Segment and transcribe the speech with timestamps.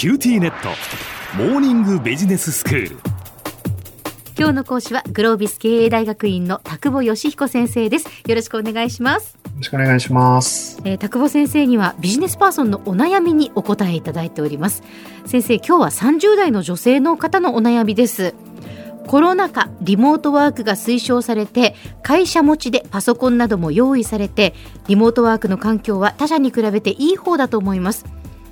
[0.00, 0.70] QTnet。
[1.36, 2.96] モーニングビジネススクール。
[4.38, 8.06] 今日の講師はグロービス経営大学院の田久保義彦先生です。
[8.26, 9.34] よろしくお願いします。
[9.44, 10.80] よろしくお願いします。
[10.86, 14.82] えー、田久保先生にはビジネスパーソンのお悩みにお答えいただいております。
[15.26, 18.34] 先生今日は30代の女性の方のお悩みです。
[19.06, 24.54] コロナ禍リモートワークが推奨されて会社持ちでパソコンなども用意されて
[24.88, 28.06] リモートワークの環境は他社に比べていい方だと思います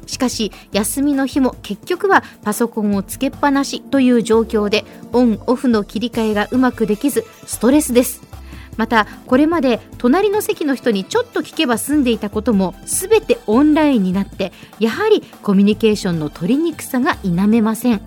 [0.09, 8.23] しかし休みの日も結局はパソコンをつけっぱなしという状況でオンオフの切り替えがうまくできずストレスです。
[8.77, 18.01] またこれまで隣の席の人にちょっと聞けば済んでいたことも全てオンラインになってやはりコミュニケーションの取りにくさが否めません。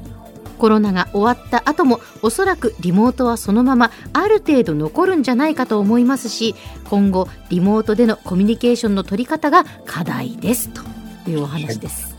[0.58, 6.54] コロナが終わった後もおそらくリモートはそのままある程度残るんじゃないかと思いますし
[6.88, 10.91] 今後リモートでのコミュニケーションの取り方が課題ですと。
[11.30, 12.16] いうお話です。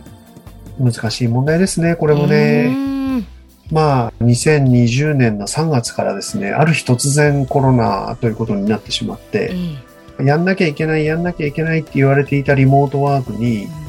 [0.79, 2.77] 難しい問題ですね、これもえね。
[2.77, 3.25] ー
[3.71, 13.82] まあ、2020年の3月からですね、ある日突然コロナということになってしまっえて、ーやんなきゃいけない、やんなきゃいけないって言われていたリモートワークにう、ん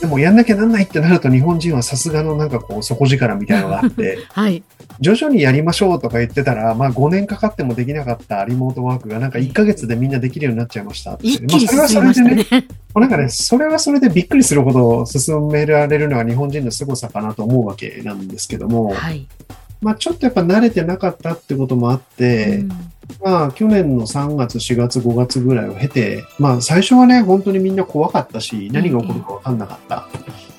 [0.00, 4.62] でもやんなきゃなんないってなると日本人はさすがのなんかこう底力みたいなのがあって、 はい、
[5.00, 11.26] 徐々にやりましょうとか言ってたら、まあ5年かかってもできなかったリモートワークがなんか1ヶ月でみんなできるようになっちゃいましたって。
[11.26, 12.66] 一気にまあそれは進みましたね。
[12.94, 19.26] なんかね、それはそれでびっくりするほど進められるのが日本人の凄さかなと思うわけなんですけども、はい、
[19.80, 22.70] まあちょっとやっぱ慣れてなかったってこともあって、うん
[23.22, 30.08] まあ去年の3月、4月、5月ぐらいを経て、まあ最初はね、本当にみんな怖かったし、何が起こるかわかんなかった。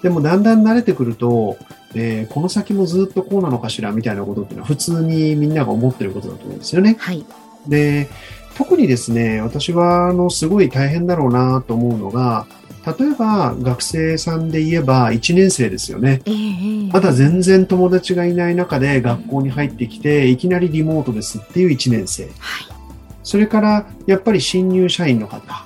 [0.01, 1.57] でもだんだん慣れてくると、
[1.95, 6.97] えーこの先もずっとこうなのかしらみたいなことっていうのは普通にみんなが思ってることだと思うんですよね。
[6.99, 7.25] はい、
[7.67, 8.09] で、
[8.57, 12.47] 特にですね、私は、あの、すごい大変だろうなと思うのが、
[12.87, 16.21] 例えば学生さんで言えば1年生ですよね。
[16.25, 22.23] えー、まだ全然友達がいない中で学校に入ってきて、いきなりリモートですっていう1年生。
[22.23, 22.33] はい、
[23.23, 25.65] それから、やっぱり新入社員の方。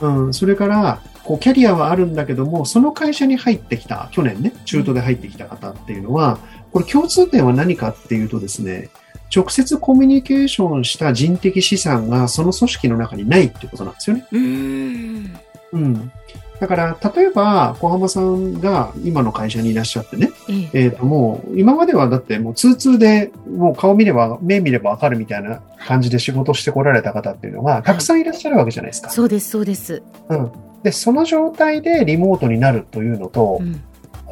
[0.00, 6.38] うん、うん、それから、こう、キャリアはあるんだけども、その会社に入ってきた、去年ね、中途で入ってきた方っていうのは、
[6.72, 8.90] これ共通点は何かっていうとですね、
[9.34, 14.26] 直接コミュニケーションした人的資産がその組織の中にないってことなんですよね。
[14.30, 15.36] うん、
[15.72, 16.12] うん。
[16.60, 20.30] だから、例えば、小浜さんが今の会社にいらっしゃってね、
[20.72, 29.10] えっ、と、もう、今まではだってもう通通で、もう顔見れば、目見ればわかるみたいな感じで仕事してこられた方っていうのが、たくさんいらっしゃるわけじゃないですか。
[29.10, 30.04] そうですそうです。
[30.28, 30.52] うん。
[30.82, 33.82] で、その状態でリモートになるというのと、うん、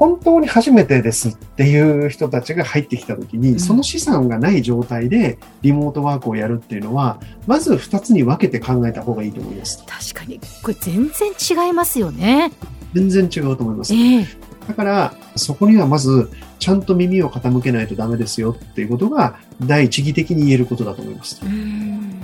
[0.00, 9.84] 本当に初めてですっていう人たちが入ってきたときに、うんその資産がない状態でリモートワークをやるっていうのは、まず二つに分けて考えた方がいいと思います。
[9.86, 12.50] 確かにこれ全然違いますよね。
[12.94, 13.94] 全然違うと思います。
[13.94, 14.26] ええ
[14.68, 21.40] だから、そこにはまず、ちゃんと耳を傾けないとダメですよっていうことが、第一義的に言えることだと思います。
[21.44, 22.20] うん、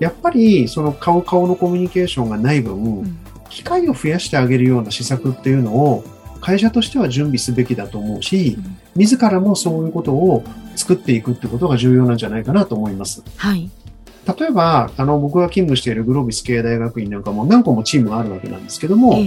[0.00, 3.18] やっぱり、その顔顔のコミュニケーションがない分、うん
[3.54, 6.04] 機会を増やしてあげるような施策っていうのを、
[6.40, 8.58] 会社としては準備すべきだと思うし、
[8.96, 10.44] 自らもそういうことを
[10.74, 13.22] 作っていくってことが重要なんじゃないかなと思います。
[13.36, 13.70] はい、
[14.38, 19.26] 例えば、あの、僕が勤務しているグロービス経営大学院なんかも何個もチームがあるわけなんですけども、えええ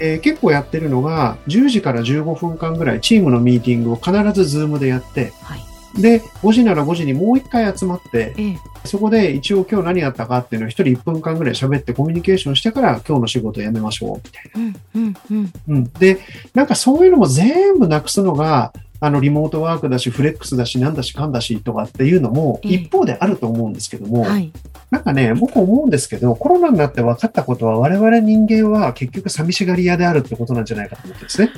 [0.00, 0.14] え。
[0.16, 5.60] ー結構やってるのが、10時から15分間ぐらいチームのミーティングを必ずズームでやって、えはい、
[5.98, 14.78] で、5時なら5時にもう一回集まって、ええそこで一応今日何やったかっていうのを一人1分間ぐらい喋ってコミュニケーションしてから今日の仕事を辞めましょう、みたいな。
[14.96, 15.84] うんうん。
[15.94, 16.18] で、
[16.52, 24.52] なんかそういうのも全部なくすのが、あの、リモートワークだし、フレックスだし、なんだしかんだしとかっていうのもええ一方であると思うんですけども、はい、
[24.90, 31.50] なんかね、僕思うんですけど、コロナになって分かったことは、我々人間は結局寂しがり屋であるってことなんじゃないかと思ってですね。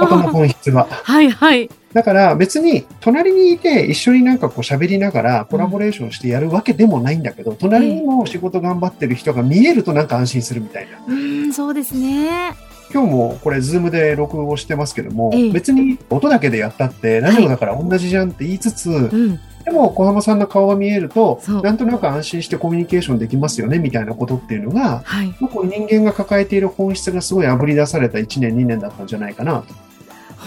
[0.00, 0.88] ことのは本質は。
[0.90, 10.98] あはいはい、だから別に隣にいて一緒になんかこう喋りながらコラボレーションしてやるわけでもないんだけど、隣にも仕事頑張ってる人が見えるとなんか安心するみたいな。
[11.06, 12.54] うんそうですね。
[12.92, 29.74] 今日もこれズームで録音をしてますけども、ええ別に音だけでやったってラジオだから同じじゃんって言いつつ、うんでも小浜さんの顔が見えるとなんとなく安心してコミュニケーションできますよねみたいなことっていうのが、はい、人間が抱えている本質がすごい炙り出された1年2年だったんじゃないかなと。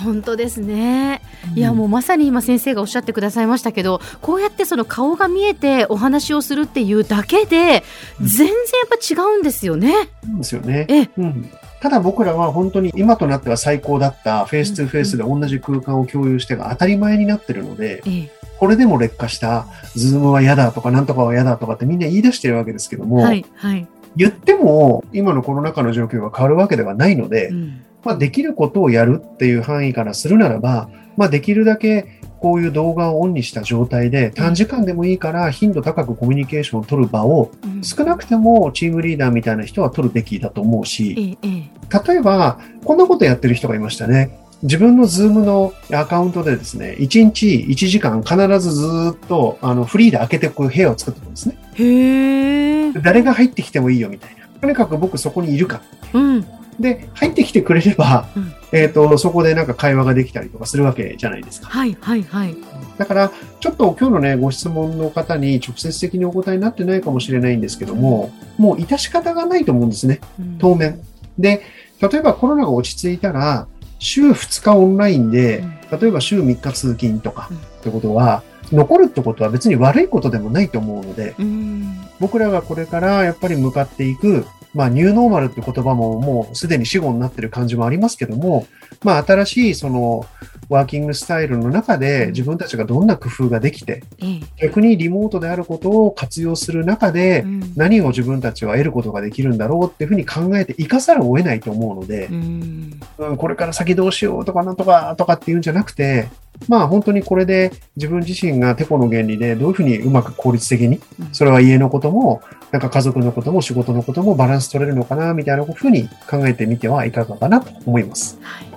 [0.03, 1.21] 本当ですね。
[1.55, 7.83] いやもうまさに今先生がおっしゃってくださいましたけどこうやってその顔が見えてお話をするっていうだけで
[8.19, 8.55] うん全然や
[8.85, 9.93] っぱ違うんですよね。
[10.23, 10.85] そうですよね。
[10.89, 11.49] えうん。
[11.81, 23.85] ただ僕らは本当に今となっては最高だったフェイストゥフェイスで同じ空間を共有してが当たり前になってるので、ええこれでも劣化した、 Zoom は嫌だとかなんとかは嫌だとかってみんな言い出してるわけですけども、はいはい。
[24.15, 44.39] 言っても今のコロナ禍の状況が変わるわけではないので、うんまあ、できることをやるっていう範囲からするならば、まあ、できるだけこういう動画をオンにした状態で短時間でもいいから頻度高くコミュニケーションを取る場をうん少なくてもチームリーダーみたいな人は取るべきだと思うし、例えばこんなことやってる人がいましたね。
[44.63, 51.57] 自分の Zoom のアカウントでですね、1日1時間必ずずーっとあのフリーで開けておく部屋を作ってるんですね。
[51.77, 52.91] えへえ。
[52.93, 54.47] 誰が入ってきてもいいよみたいな。
[54.61, 55.81] とにかく僕そこにいるか。
[56.13, 56.45] うん。
[56.79, 61.67] で、入ってきてくれれば、うんえっ、と、そこでなんか会話ができたりとかするわけじゃないですか。
[61.67, 62.55] はいはいはい。
[62.97, 70.99] だから、ちょっと今日のね、ご質問の方に直接的にお答えになってないかもしれないんですけども、もう致し方がないと思うんですね、うん当面。
[71.37, 71.61] で、
[72.01, 73.67] 例えばコロナが落ち着いたら、
[73.99, 78.41] 週2日オンラインで、例えば週3日通勤とかうんってことは、
[78.71, 81.95] 残るってことは別に悪いことでもないと思うので、うん。
[82.19, 88.65] 僕らがこれからやっぱり向かっていく、まあ、ニューノーマルって言葉ももうすでに死語になってる感じもありますけども、
[89.03, 90.25] まあ、新しいその
[90.69, 94.39] ワーキングスタイルの中で自分たちがどんな工夫ができて、ええ。
[94.67, 102.99] 逆にリモートであることを活用する中でう、ん何を自分たちは得ることができるんだろうっていうふうに考えて生かざるを得ないと思うのでう、ん。
[103.17, 106.29] うん、これから先どうしようとかなんとかとかっていうんじゃなくて、
[106.67, 118.39] まあ本当にこれで自分自身がテコの原理でどういうふうにうまく効率的にうん、それは家のことも、なんか家族のことも仕事のこともバランス取れるのかな、みたいなふうに考えてみてはいかがかなと思います。
[118.41, 118.72] はい。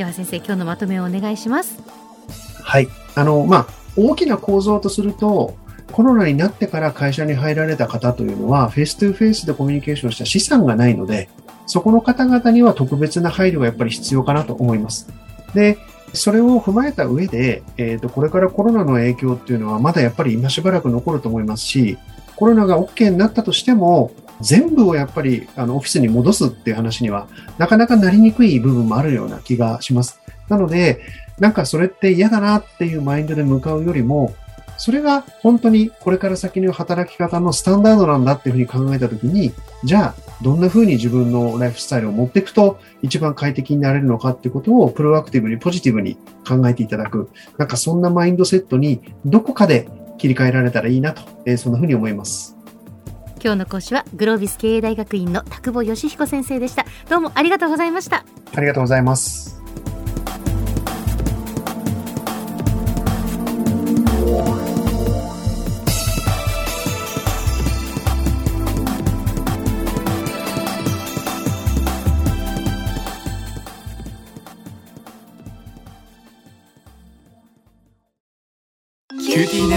[0.00, 1.78] では先生、今日のまとめをお願いします。
[2.62, 2.88] はい。
[3.14, 3.66] あの、まあ、
[3.98, 5.58] 大きな構造とすると、
[5.92, 11.28] コロナになってから会社に入られた方というのは、フェイストゥフェイスでコミュニケーションした資産がないので、
[11.66, 15.06] そこの方々には特別な配慮がやっぱり必要かなと思います。
[15.52, 15.76] で、
[16.14, 21.98] それを踏まえた上で、えっ、と、これからコロナの影響っていうのはまだやっぱり今しばらく残ると思いますし、
[22.40, 27.28] コロナが OK になったとしても、全部をやっぱりあのオフィスに戻すっていう話には
[27.58, 30.18] なかなかなりにくい部分もあるような気がします。
[30.48, 31.02] なので、
[31.38, 34.34] なんかそれって嫌だなっていうマインドで向かうよりも、
[34.78, 39.52] それが本当にこれから先の働き方のスタンダードなんだっていうふうに考えたときに、
[39.84, 46.16] じゃあどんなふうに自分のライフスタイルを持っていくと一番快適になれるのかっていうことをプロアクティブにポジティブに
[46.48, 47.28] 考えていただく。
[47.58, 49.86] なんかそんなマインドセットにどこかで
[50.20, 52.56] 切り替えられたらいいなと、えーそんなふうに思います。
[53.42, 56.84] 今日の講師はグロービス経営大学院の田久保義彦先生でした。
[57.08, 58.24] どうもありがとうございました。
[58.54, 59.59] ありがとうございます。